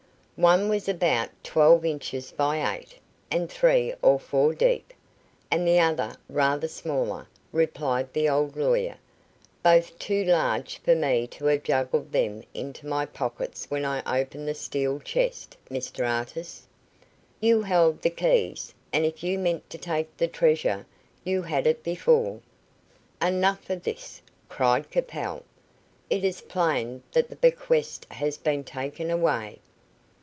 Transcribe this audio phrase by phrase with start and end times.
[0.37, 2.95] "One was about twelve inches by eight,
[3.29, 4.91] and three or four deep,
[5.51, 8.97] and the other rather smaller," replied the old lawyer;
[9.61, 14.47] "both too large for me to have juggled them into my pockets when I opened
[14.47, 16.65] the steel chest, Mr Artis."
[17.39, 20.87] "You held the keys, and if you meant to take the treasure,
[21.23, 22.41] you had it before."
[23.21, 25.43] "Enough of this," cried Capel.
[26.09, 29.59] "It is plain that the bequest has been taken away.